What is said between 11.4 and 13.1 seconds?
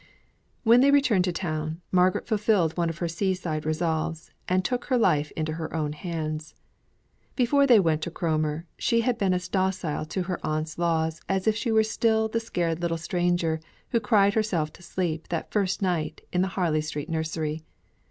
if she were still the scared little